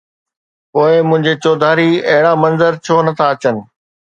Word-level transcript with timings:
پوءِ 0.71 0.93
منهنجي 1.09 1.33
چوڌاري 1.43 1.89
اهڙا 2.11 2.33
منظر 2.43 2.71
ڇو 2.85 2.95
نه 3.05 3.11
ٿا 3.17 3.25
اچن؟ 3.33 3.55